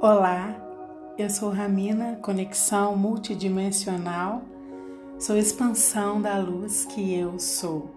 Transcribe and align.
Olá, 0.00 0.54
eu 1.18 1.28
sou 1.28 1.50
Ramina, 1.50 2.20
conexão 2.22 2.96
multidimensional, 2.96 4.42
sou 5.18 5.36
expansão 5.36 6.22
da 6.22 6.38
luz 6.38 6.84
que 6.84 7.12
eu 7.16 7.40
sou. 7.40 7.90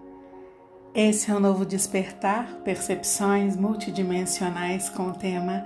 Esse 0.92 1.30
é 1.30 1.34
o 1.34 1.38
novo 1.38 1.64
despertar, 1.64 2.56
percepções 2.64 3.56
multidimensionais 3.56 4.88
com 4.88 5.10
o 5.10 5.12
tema 5.12 5.64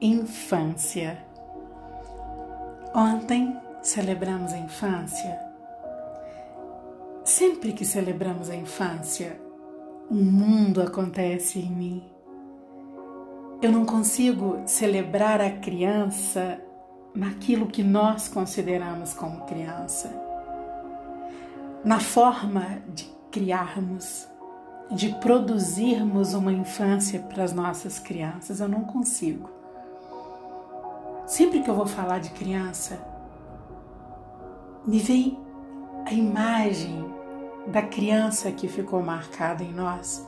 infância. 0.00 1.24
Ontem 2.92 3.56
celebramos 3.80 4.52
a 4.52 4.58
infância. 4.58 5.38
Sempre 7.24 7.72
que 7.72 7.84
celebramos 7.84 8.50
a 8.50 8.56
infância, 8.56 9.40
um 10.10 10.24
mundo 10.24 10.82
acontece 10.82 11.60
em 11.60 11.70
mim 11.70 12.17
eu 13.60 13.72
não 13.72 13.84
consigo 13.84 14.62
celebrar 14.66 15.40
a 15.40 15.50
criança 15.50 16.60
naquilo 17.12 17.66
que 17.66 17.82
nós 17.82 18.28
consideramos 18.28 19.12
como 19.12 19.44
criança, 19.46 20.10
na 21.84 21.98
forma 21.98 22.78
de 22.94 23.04
criarmos, 23.32 24.28
de 24.90 25.08
produzirmos 25.16 26.34
uma 26.34 26.52
infância 26.52 27.18
para 27.20 27.42
as 27.42 27.52
nossas 27.52 27.98
crianças. 27.98 28.60
Eu 28.60 28.68
não 28.68 28.84
consigo. 28.84 29.50
Sempre 31.26 31.60
que 31.60 31.68
eu 31.68 31.74
vou 31.74 31.86
falar 31.86 32.20
de 32.20 32.30
criança, 32.30 32.98
me 34.86 35.00
vem 35.00 35.38
a 36.06 36.12
imagem 36.12 37.04
da 37.66 37.82
criança 37.82 38.52
que 38.52 38.68
ficou 38.68 39.02
marcada 39.02 39.62
em 39.64 39.72
nós 39.72 40.26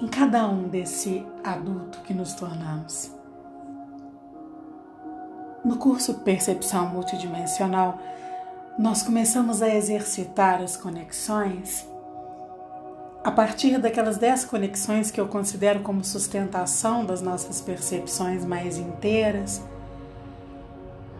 em 0.00 0.06
cada 0.06 0.46
um 0.48 0.68
desse 0.68 1.26
adulto 1.42 2.00
que 2.02 2.14
nos 2.14 2.34
tornamos. 2.34 3.12
No 5.64 5.76
curso 5.76 6.14
Percepção 6.20 6.88
Multidimensional, 6.88 7.98
nós 8.78 9.02
começamos 9.02 9.60
a 9.60 9.68
exercitar 9.68 10.62
as 10.62 10.76
conexões 10.76 11.86
a 13.24 13.30
partir 13.32 13.76
daquelas 13.78 14.16
dez 14.16 14.44
conexões 14.44 15.10
que 15.10 15.20
eu 15.20 15.26
considero 15.26 15.80
como 15.80 16.04
sustentação 16.04 17.04
das 17.04 17.20
nossas 17.20 17.60
percepções 17.60 18.44
mais 18.44 18.78
inteiras. 18.78 19.60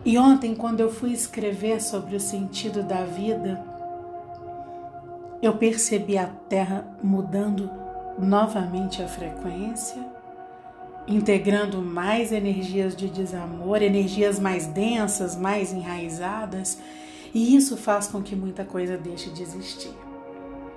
E 0.05 0.17
ontem, 0.17 0.55
quando 0.55 0.79
eu 0.79 0.89
fui 0.89 1.11
escrever 1.11 1.81
sobre 1.81 2.15
o 2.15 2.19
sentido 2.19 2.81
da 2.81 3.03
vida, 3.03 3.61
eu 5.41 5.57
percebi 5.57 6.17
a 6.17 6.27
Terra 6.47 6.87
mudando 7.03 7.69
novamente 8.19 9.01
a 9.01 9.07
frequência, 9.07 10.05
integrando 11.07 11.81
mais 11.81 12.31
energias 12.31 12.95
de 12.95 13.09
desamor, 13.09 13.81
energias 13.81 14.39
mais 14.39 14.67
densas, 14.67 15.35
mais 15.35 15.73
enraizadas, 15.73 16.79
e 17.33 17.55
isso 17.55 17.77
faz 17.77 18.07
com 18.07 18.21
que 18.21 18.35
muita 18.35 18.65
coisa 18.65 18.97
deixe 18.97 19.29
de 19.29 19.41
existir, 19.41 19.93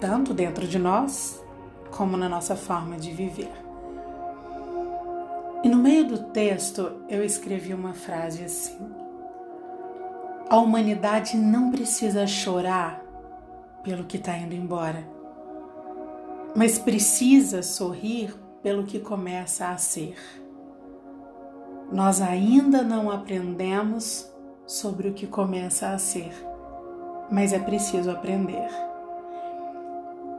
tanto 0.01 0.33
dentro 0.33 0.67
de 0.67 0.79
nós 0.79 1.43
como 1.91 2.17
na 2.17 2.29
nossa 2.29 2.57
forma 2.57 2.97
de 2.97 3.11
viver. 3.11 3.53
E 5.65 5.69
no 5.69 5.79
meio 5.79 6.07
do 6.07 6.19
texto 6.19 7.03
eu 7.09 7.25
escrevi 7.25 7.73
uma 7.73 7.95
frase 7.95 8.45
assim: 8.45 8.79
A 10.51 10.57
humanidade 10.57 11.37
não 11.37 11.71
precisa 11.71 12.27
chorar 12.27 13.01
pelo 13.83 14.05
que 14.05 14.17
está 14.17 14.37
indo 14.37 14.55
embora 14.55 15.22
mas 16.55 16.79
precisa 16.79 17.63
sorrir 17.63 18.35
pelo 18.63 18.85
que 18.85 19.01
começa 19.01 19.69
a 19.69 19.77
ser. 19.77 20.17
Nós 21.91 22.21
ainda 22.21 22.83
não 22.83 23.11
aprendemos 23.11 24.31
sobre 24.67 25.09
o 25.09 25.15
que 25.15 25.27
começa 25.27 25.89
a 25.89 25.99
ser, 25.99 26.33
mas 27.31 27.53
é 27.53 27.59
preciso 27.59 28.11
aprender. 28.11 28.69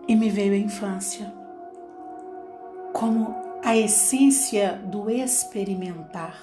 E 0.07 0.15
me 0.15 0.29
veio 0.29 0.53
a 0.53 0.57
infância 0.57 1.33
como 2.91 3.35
a 3.63 3.75
essência 3.75 4.73
do 4.85 5.09
experimentar, 5.09 6.37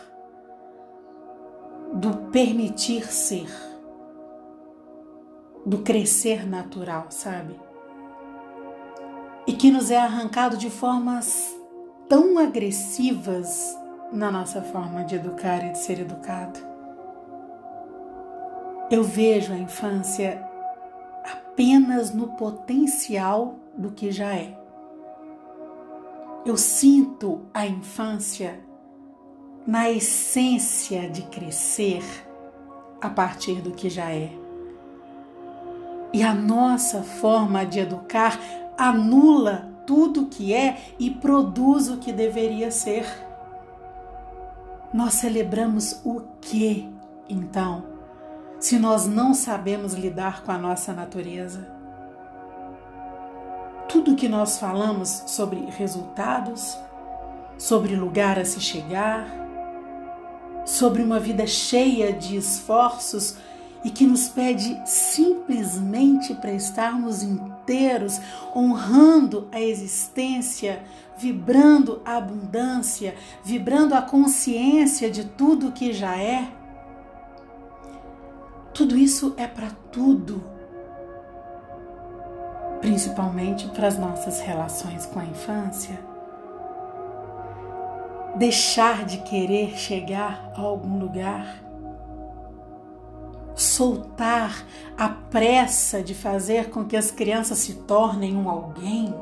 do 1.92 2.30
permitir 2.30 3.12
ser, 3.12 3.48
do 5.64 5.78
crescer 5.78 6.48
natural, 6.48 7.06
sabe? 7.10 7.69
E 9.50 9.52
que 9.52 9.68
nos 9.68 9.90
é 9.90 9.98
arrancado 9.98 10.56
de 10.56 10.70
formas 10.70 11.58
tão 12.08 12.38
agressivas 12.38 13.76
na 14.12 14.30
nossa 14.30 14.62
forma 14.62 15.02
de 15.02 15.16
educar 15.16 15.66
e 15.66 15.72
de 15.72 15.78
ser 15.78 15.98
educado. 15.98 16.60
Eu 18.88 19.02
vejo 19.02 19.52
a 19.52 19.56
infância 19.56 20.40
apenas 21.24 22.14
no 22.14 22.28
potencial 22.36 23.56
do 23.76 23.90
que 23.90 24.12
já 24.12 24.36
é. 24.36 24.56
Eu 26.46 26.56
sinto 26.56 27.40
a 27.52 27.66
infância 27.66 28.60
na 29.66 29.90
essência 29.90 31.10
de 31.10 31.22
crescer 31.22 32.04
a 33.00 33.10
partir 33.10 33.60
do 33.60 33.72
que 33.72 33.90
já 33.90 34.12
é. 34.12 34.30
E 36.12 36.22
a 36.22 36.32
nossa 36.32 37.02
forma 37.02 37.66
de 37.66 37.80
educar 37.80 38.38
anula 38.80 39.68
tudo 39.86 40.26
que 40.26 40.54
é 40.54 40.78
e 40.98 41.10
produz 41.10 41.88
o 41.88 41.98
que 41.98 42.12
deveria 42.12 42.70
ser. 42.70 43.06
Nós 44.92 45.14
celebramos 45.14 46.00
o 46.02 46.22
que, 46.40 46.88
então, 47.28 47.84
se 48.58 48.78
nós 48.78 49.06
não 49.06 49.34
sabemos 49.34 49.92
lidar 49.92 50.42
com 50.42 50.52
a 50.52 50.56
nossa 50.58 50.94
natureza? 50.94 51.70
Tudo 53.86 54.16
que 54.16 54.28
nós 54.28 54.58
falamos 54.58 55.24
sobre 55.26 55.66
resultados, 55.76 56.78
sobre 57.58 57.94
lugar 57.94 58.38
a 58.38 58.44
se 58.46 58.60
chegar, 58.60 59.26
sobre 60.64 61.02
uma 61.02 61.20
vida 61.20 61.46
cheia 61.46 62.12
de 62.12 62.34
esforços 62.36 63.36
e 63.84 63.90
que 63.90 64.06
nos 64.06 64.28
pede 64.28 64.80
simplesmente 64.86 66.34
para 66.34 66.52
estarmos 66.52 67.22
inteiros, 67.70 68.20
honrando 68.54 69.46
a 69.52 69.60
existência, 69.60 70.82
vibrando 71.16 72.02
a 72.04 72.16
abundância, 72.16 73.14
vibrando 73.44 73.94
a 73.94 74.02
consciência 74.02 75.08
de 75.08 75.24
tudo 75.24 75.70
que 75.70 75.92
já 75.92 76.16
é. 76.16 76.48
Tudo 78.74 78.96
isso 78.96 79.34
é 79.36 79.46
para 79.46 79.70
tudo, 79.92 80.42
principalmente 82.80 83.68
para 83.68 83.86
as 83.86 83.96
nossas 83.96 84.40
relações 84.40 85.06
com 85.06 85.20
a 85.20 85.24
infância. 85.24 85.98
Deixar 88.36 89.04
de 89.04 89.18
querer 89.18 89.76
chegar 89.76 90.52
a 90.56 90.60
algum 90.60 90.98
lugar 90.98 91.69
soltar 93.60 94.64
a 94.96 95.08
pressa 95.08 96.02
de 96.02 96.14
fazer 96.14 96.70
com 96.70 96.84
que 96.84 96.96
as 96.96 97.10
crianças 97.10 97.58
se 97.58 97.74
tornem 97.74 98.34
um 98.34 98.48
alguém, 98.48 99.14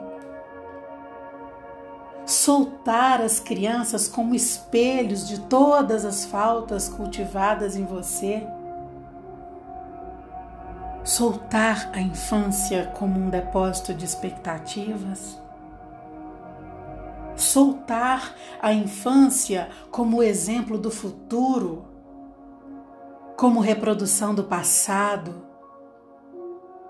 soltar 2.25 3.21
as 3.21 3.41
crianças 3.41 4.07
como 4.07 4.35
espelhos 4.35 5.27
de 5.27 5.41
todas 5.41 6.05
as 6.05 6.25
faltas 6.25 6.89
cultivadas 6.89 7.75
em 7.75 7.85
você, 7.85 8.47
soltar 11.03 11.91
a 11.93 12.01
infância 12.01 12.93
como 12.97 13.19
um 13.19 13.31
depósito 13.31 13.93
de 13.93 14.05
expectativas? 14.05 15.37
Soltar 17.35 18.35
a 18.61 18.73
infância 18.73 19.69
como 19.91 20.23
exemplo 20.23 20.77
do 20.77 20.91
futuro 20.91 21.88
como 23.39 23.61
reprodução 23.61 24.35
do 24.35 24.43
passado, 24.43 25.33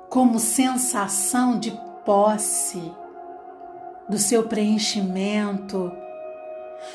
como 0.09 0.39
sensação 0.39 1.61
de 1.61 1.79
posse, 2.06 2.91
do 4.09 4.17
seu 4.17 4.45
preenchimento, 4.45 5.93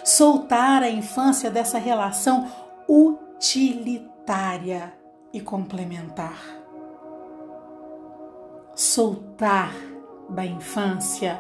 soltar 0.04 0.82
a 0.82 0.90
infância 0.90 1.52
dessa 1.52 1.78
relação 1.78 2.52
utilitária 2.90 4.92
e 5.32 5.40
complementar. 5.40 6.42
Soltar 8.74 9.72
da 10.30 10.44
infância 10.44 11.40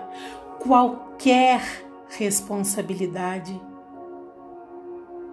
qualquer 0.59 1.63
responsabilidade, 2.09 3.59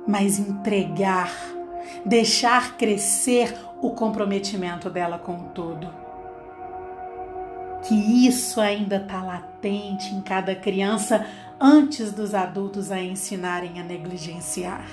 mas 0.08 0.38
entregar 0.38 1.59
deixar 2.04 2.76
crescer 2.76 3.54
o 3.80 3.90
comprometimento 3.90 4.90
dela 4.90 5.18
com 5.18 5.36
o 5.36 5.48
todo. 5.50 5.88
Que 7.82 8.26
isso 8.26 8.60
ainda 8.60 8.96
está 8.96 9.22
latente 9.22 10.14
em 10.14 10.20
cada 10.20 10.54
criança 10.54 11.26
antes 11.58 12.12
dos 12.12 12.34
adultos 12.34 12.90
a 12.90 13.00
ensinarem 13.00 13.80
a 13.80 13.84
negligenciar. 13.84 14.86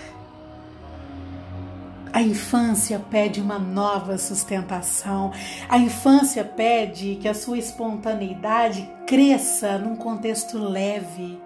A 2.13 2.21
infância 2.21 2.99
pede 3.11 3.39
uma 3.39 3.59
nova 3.59 4.17
sustentação. 4.17 5.31
A 5.69 5.77
infância 5.77 6.43
pede 6.43 7.15
que 7.21 7.27
a 7.27 7.33
sua 7.33 7.57
espontaneidade 7.57 8.89
cresça 9.05 9.77
num 9.77 9.95
contexto 9.95 10.57
leve. 10.57 11.39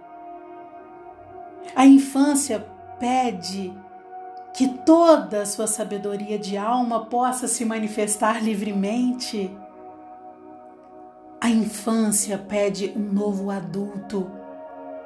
A 1.75 1.85
infância 1.85 2.65
pede 2.99 3.73
que 4.53 4.67
toda 4.67 5.41
a 5.41 5.45
sua 5.45 5.67
sabedoria 5.67 6.37
de 6.37 6.57
alma 6.57 7.05
possa 7.05 7.47
se 7.47 7.63
manifestar 7.63 8.43
livremente. 8.43 9.55
A 11.39 11.49
infância 11.49 12.37
pede 12.37 12.93
um 12.95 13.11
novo 13.11 13.49
adulto 13.49 14.29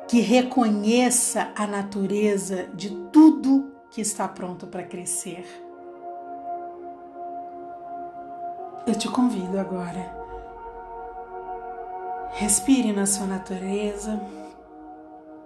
que 0.08 0.20
reconheça 0.20 1.52
a 1.56 1.66
natureza 1.66 2.68
de 2.74 2.90
tudo 3.12 3.72
que 3.90 4.02
está 4.02 4.28
pronto 4.28 4.68
para 4.68 4.84
crescer. 4.84 5.46
Eu 8.86 8.94
te 8.94 9.08
convido 9.10 9.60
agora. 9.60 10.14
Respire 12.34 12.92
na 12.92 13.06
sua 13.06 13.26
natureza, 13.26 14.20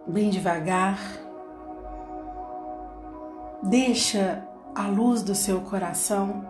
bem 0.08 0.30
devagar. 0.30 1.00
Deixa 3.62 4.44
a 4.74 4.88
luz 4.88 5.22
do 5.22 5.36
seu 5.36 5.62
coração 5.62 6.46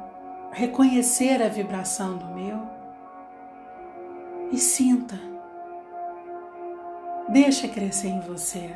reconhecer 0.51 1.41
a 1.41 1.49
vibração 1.49 2.17
do 2.17 2.25
meu 2.27 2.59
e 4.51 4.57
sinta. 4.57 5.19
Deixa 7.29 7.67
crescer 7.67 8.09
em 8.09 8.19
você 8.19 8.75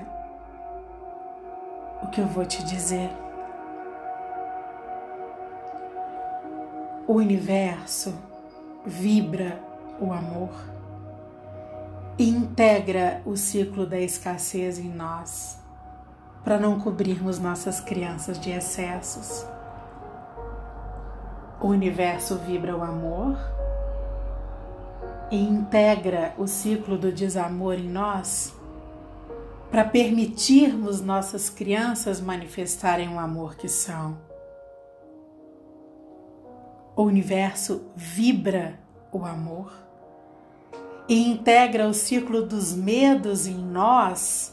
o 2.01 2.07
que 2.07 2.21
eu 2.21 2.27
vou 2.27 2.45
te 2.45 2.63
dizer. 2.63 3.09
O 7.07 7.13
universo 7.13 8.13
vibra 8.85 9.59
o 9.99 10.11
amor 10.11 10.51
e 12.17 12.29
integra 12.29 13.21
o 13.25 13.35
ciclo 13.35 13.85
da 13.85 13.99
escassez 13.99 14.77
em 14.77 14.89
nós, 14.89 15.57
para 16.43 16.59
não 16.59 16.79
cobrirmos 16.79 17.39
nossas 17.39 17.79
crianças 17.79 18.39
de 18.39 18.51
excessos. 18.51 19.45
O 21.61 21.67
universo 21.67 22.37
vibra 22.37 22.75
o 22.75 22.83
amor 22.83 23.37
e 25.31 25.37
integra 25.41 26.33
o 26.37 26.45
ciclo 26.45 26.97
do 26.97 27.11
desamor 27.11 27.75
em 27.75 27.89
nós 27.89 28.53
para 29.71 29.85
permitirmos 29.85 31.01
nossas 31.01 31.49
crianças 31.49 32.21
manifestarem 32.21 33.09
o 33.09 33.17
amor 33.17 33.55
que 33.55 33.67
são. 33.67 34.17
O 36.95 37.01
universo 37.03 37.81
vibra 37.95 38.79
o 39.11 39.25
amor 39.25 39.73
e 41.07 41.27
integra 41.27 41.87
o 41.87 41.93
ciclo 41.93 42.45
dos 42.45 42.73
medos 42.73 43.47
em 43.47 43.57
nós 43.57 44.52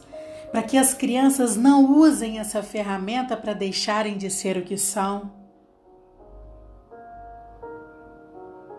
para 0.51 0.63
que 0.63 0.77
as 0.77 0.93
crianças 0.93 1.57
não 1.57 1.93
usem 1.93 2.39
essa 2.39 2.63
ferramenta 2.63 3.37
para 3.37 3.53
deixarem 3.53 4.17
de 4.17 4.31
ser 4.31 4.57
o 4.57 4.65
que 4.65 4.77
são. 4.77 5.31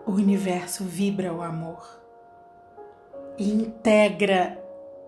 O 0.06 0.12
universo 0.12 0.84
vibra 0.84 1.32
o 1.32 1.42
amor 1.42 2.00
e 3.38 3.50
integra 3.50 4.62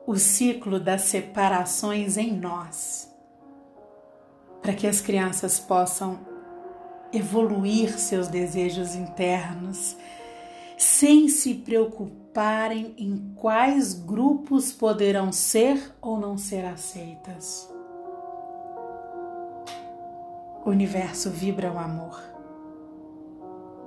o 0.07 0.17
ciclo 0.17 0.81
das 0.81 1.03
separações 1.03 2.17
em 2.17 2.33
nós, 2.33 3.13
para 4.63 4.73
que 4.73 4.87
as 4.87 5.01
crianças 5.01 5.59
possam 5.59 6.21
evoluir 7.13 7.99
seus 7.99 8.29
desejos 8.29 8.95
internos 8.95 9.97
sem 10.77 11.29
se 11.29 11.55
preocuparem 12.35 12.93
em 12.99 13.33
quais 13.37 13.95
grupos 13.95 14.73
poderão 14.73 15.31
ser 15.31 15.95
ou 16.03 16.19
não 16.19 16.37
ser 16.37 16.65
aceitas. 16.65 17.73
O 20.65 20.71
universo 20.71 21.31
vibra 21.31 21.73
o 21.73 21.79
amor. 21.79 22.21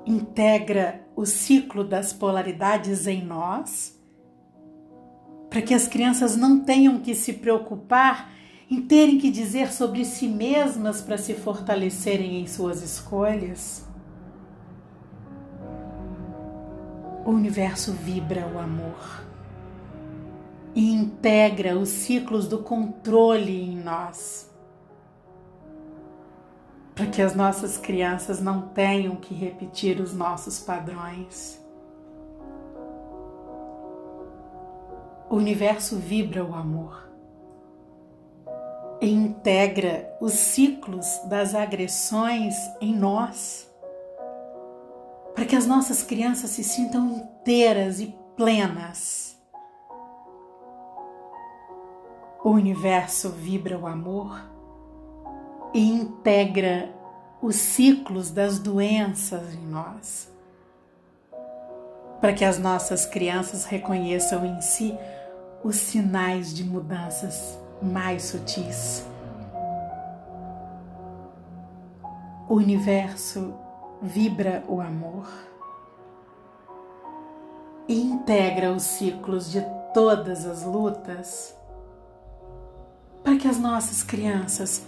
Integra 0.06 1.06
o 1.14 1.26
ciclo 1.26 1.84
das 1.84 2.14
polaridades 2.14 3.06
em 3.06 3.22
nós 3.22 4.00
para 5.50 5.62
que 5.62 5.74
as 5.74 5.88
crianças 5.88 6.38
não 6.38 6.62
tenham 6.62 7.00
que 7.00 7.14
se 7.14 7.34
preocupar 7.34 8.32
em 8.70 8.82
terem 8.82 9.18
que 9.18 9.30
dizer 9.30 9.74
sobre 9.74 10.06
si 10.06 10.28
mesmas 10.28 11.02
para 11.02 11.18
se 11.18 11.34
fortalecerem 11.34 12.40
em 12.40 12.48
suas 12.48 12.82
escolhas. 12.82 13.87
O 17.27 17.31
universo 17.31 17.91
vibra 17.91 18.47
o 18.47 18.57
amor 18.57 19.25
e 20.74 20.94
integra 20.94 21.77
os 21.77 21.89
ciclos 21.89 22.47
do 22.47 22.59
controle 22.59 23.69
em 23.69 23.75
nós, 23.75 24.50
para 26.95 27.06
que 27.07 27.21
as 27.21 27.35
nossas 27.35 27.77
crianças 27.77 28.39
não 28.39 28.69
tenham 28.69 29.18
que 29.18 29.33
repetir 29.33 30.00
os 30.00 30.13
nossos 30.13 30.57
padrões. 30.59 31.62
O 35.29 35.35
universo 35.35 35.97
vibra 35.97 36.45
o 36.45 36.56
amor 36.56 37.09
e 39.01 39.12
integra 39.12 40.15
os 40.21 40.31
ciclos 40.31 41.19
das 41.25 41.53
agressões 41.53 42.56
em 42.79 42.95
nós, 42.95 43.69
para 45.38 45.45
que 45.45 45.56
as 45.56 45.68
nossas 45.68 46.01
crianças 46.01 46.50
se 46.50 46.63
sintam 46.63 47.10
inteiras 47.10 48.00
e 48.00 48.07
plenas. 48.36 49.38
O 52.44 52.50
universo 52.50 53.30
vibra 53.30 53.78
o 53.78 53.86
amor 53.86 54.44
e 55.75 55.92
integra 55.92 56.92
os 57.39 57.56
ciclos 57.56 58.31
das 58.31 58.57
doenças 58.57 59.54
em 59.54 59.68
nós, 59.68 60.28
para 62.19 62.34
que 62.34 62.44
as 62.44 62.57
nossas 62.57 63.06
crianças 63.06 63.63
reconheçam 63.63 64.44
em 64.44 64.60
si 64.60 64.98
os 65.63 65.75
sinais 65.75 66.51
de 66.51 66.63
mudanças 66.63 67.60
mais 67.80 68.24
sutis. 68.24 69.06
O 72.50 72.56
universo 72.56 73.66
vibra 74.01 74.63
o 74.68 74.80
amor 74.80 75.27
e 77.88 78.00
integra 78.00 78.72
os 78.72 78.84
ciclos 78.84 79.51
de 79.51 79.62
todas 79.94 80.46
as 80.46 80.63
lutas 80.63 81.56
para 83.24 83.38
que 83.38 83.48
as 83.48 83.60
nossas 83.60 84.04
crianças 84.04 84.86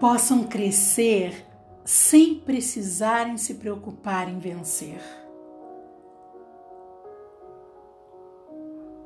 possam 0.00 0.44
crescer 0.44 1.46
sem 1.84 2.34
precisarem 2.34 3.38
se 3.38 3.54
preocupar 3.54 4.28
em 4.28 4.38
vencer. 4.38 5.00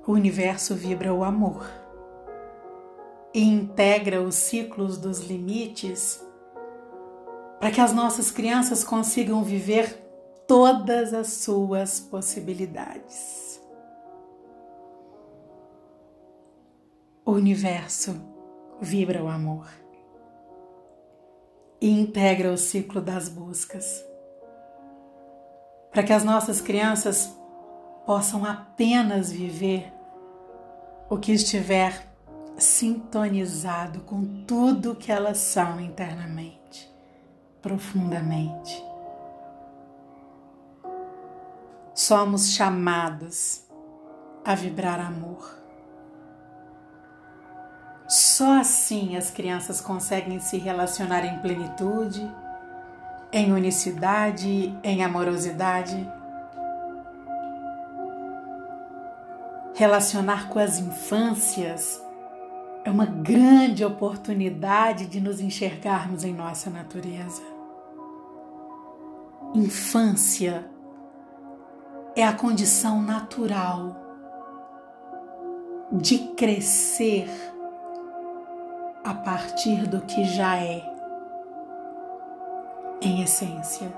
O 0.06 0.12
universo 0.12 0.74
vibra 0.74 1.12
o 1.12 1.22
amor 1.22 1.70
e 3.32 3.42
integra 3.42 4.20
os 4.20 4.34
ciclos 4.34 4.96
dos 4.96 5.20
limites 5.20 6.24
para 7.60 7.70
que 7.70 7.80
as 7.80 7.92
nossas 7.92 8.30
crianças 8.32 8.82
consigam 8.82 9.44
viver 9.44 9.94
todas 10.48 11.14
as 11.14 11.34
suas 11.34 12.00
possibilidades. 12.00 13.60
O 17.24 17.32
universo 17.32 18.20
vibra 18.80 19.22
o 19.22 19.28
amor 19.28 19.68
e 21.80 21.88
integra 21.88 22.50
o 22.50 22.58
ciclo 22.58 23.00
das 23.00 23.28
buscas 23.28 24.04
para 25.90 26.02
que 26.02 26.12
as 26.12 26.24
nossas 26.24 26.60
crianças 26.60 27.36
possam 28.06 28.44
apenas 28.44 29.30
viver 29.30 29.92
o 31.08 31.18
que 31.18 31.32
estiver 31.32 32.08
sintonizado 32.56 34.00
com 34.00 34.44
tudo 34.44 34.94
que 34.94 35.10
elas 35.10 35.38
são 35.38 35.80
internamente, 35.80 36.88
profundamente. 37.60 38.84
Somos 41.94 42.52
chamados 42.52 43.64
a 44.44 44.54
vibrar 44.54 45.00
amor. 45.00 45.58
Só 48.08 48.60
assim 48.60 49.16
as 49.16 49.30
crianças 49.30 49.80
conseguem 49.80 50.40
se 50.40 50.58
relacionar 50.58 51.24
em 51.24 51.38
plenitude, 51.40 52.28
em 53.32 53.52
unicidade, 53.52 54.76
em 54.82 55.04
amorosidade 55.04 56.08
relacionar 59.80 60.50
com 60.50 60.58
as 60.58 60.78
infâncias 60.78 61.98
é 62.84 62.90
uma 62.90 63.06
grande 63.06 63.82
oportunidade 63.82 65.06
de 65.06 65.18
nos 65.22 65.40
enxergarmos 65.40 66.22
em 66.22 66.34
nossa 66.34 66.68
natureza. 66.68 67.40
Infância 69.54 70.70
é 72.14 72.24
a 72.24 72.32
condição 72.32 73.02
natural 73.02 73.96
de 75.92 76.18
crescer 76.34 77.28
a 79.04 79.12
partir 79.14 79.88
do 79.88 80.02
que 80.02 80.24
já 80.24 80.56
é, 80.56 80.84
em 83.00 83.22
essência. 83.22 83.92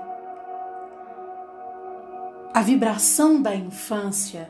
A 2.53 2.61
vibração 2.61 3.41
da 3.41 3.55
infância 3.55 4.49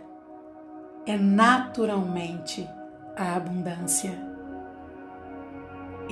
é 1.06 1.18
naturalmente 1.18 2.70
a 3.16 3.36
abundância. 3.36 4.33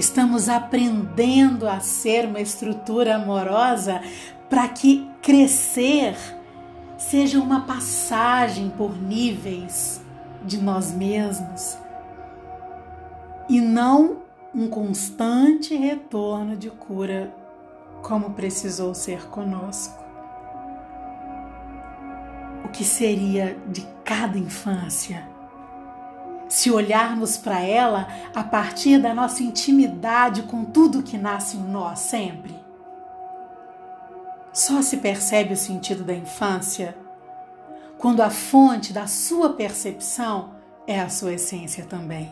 Estamos 0.01 0.49
aprendendo 0.49 1.69
a 1.69 1.79
ser 1.79 2.25
uma 2.25 2.41
estrutura 2.41 3.17
amorosa 3.17 4.01
para 4.49 4.67
que 4.67 5.07
crescer 5.21 6.15
seja 6.97 7.39
uma 7.39 7.67
passagem 7.67 8.71
por 8.71 8.99
níveis 8.99 10.01
de 10.43 10.59
nós 10.59 10.91
mesmos 10.91 11.77
e 13.47 13.61
não 13.61 14.23
um 14.55 14.67
constante 14.67 15.75
retorno 15.75 16.57
de 16.57 16.71
cura 16.71 17.31
como 18.01 18.31
precisou 18.31 18.95
ser 18.95 19.27
conosco. 19.27 20.03
O 22.65 22.69
que 22.69 22.83
seria 22.83 23.55
de 23.67 23.87
cada 24.03 24.39
infância 24.39 25.30
se 26.51 26.69
olharmos 26.69 27.37
para 27.37 27.61
ela 27.61 28.09
a 28.35 28.43
partir 28.43 28.97
da 28.97 29.13
nossa 29.13 29.41
intimidade 29.41 30.43
com 30.43 30.65
tudo 30.65 31.01
que 31.01 31.17
nasce 31.17 31.55
em 31.55 31.63
nós 31.63 31.99
sempre? 31.99 32.53
Só 34.51 34.81
se 34.81 34.97
percebe 34.97 35.53
o 35.53 35.57
sentido 35.57 36.03
da 36.03 36.13
infância 36.13 36.93
quando 37.97 38.19
a 38.19 38.29
fonte 38.29 38.91
da 38.91 39.07
sua 39.07 39.53
percepção 39.53 40.55
é 40.85 40.99
a 40.99 41.07
sua 41.07 41.35
essência 41.35 41.85
também. 41.85 42.29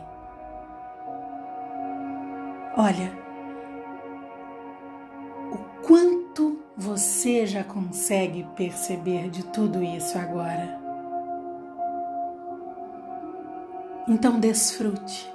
Olha, 2.76 3.18
o 5.50 5.58
quanto 5.88 6.62
você 6.76 7.46
já 7.46 7.64
consegue 7.64 8.46
perceber 8.58 9.30
de 9.30 9.46
tudo 9.46 9.82
isso 9.82 10.18
agora. 10.18 10.89
Então 14.10 14.40
desfrute 14.40 15.32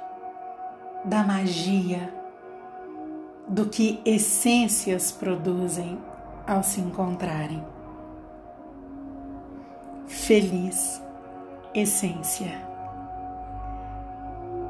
da 1.04 1.22
magia 1.22 2.12
do 3.46 3.66
que 3.66 4.00
essências 4.04 5.12
produzem 5.12 5.96
ao 6.44 6.60
se 6.64 6.80
encontrarem. 6.80 7.64
Feliz 10.08 11.00
essência. 11.72 12.50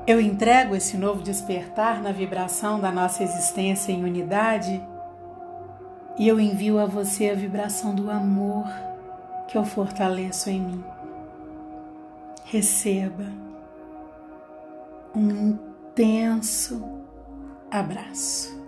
Eu 0.07 0.21
entrego 0.21 0.77
esse 0.77 0.99
novo 0.99 1.23
despertar 1.23 2.03
na 2.03 2.13
vibração 2.13 2.79
da 2.79 2.93
nossa 2.93 3.23
existência 3.23 3.91
em 3.91 4.05
unidade 4.05 4.87
e 6.19 6.29
eu 6.29 6.39
envio 6.39 6.79
a 6.79 6.85
você 6.85 7.31
a 7.31 7.35
vibração 7.35 7.95
do 7.95 8.11
amor 8.11 8.67
que 9.49 9.57
eu 9.57 9.65
fortaleço 9.65 10.51
em 10.51 10.61
mim. 10.61 10.85
Receba 12.45 13.54
um 15.15 15.31
intenso 15.31 16.83
abraço. 17.71 18.64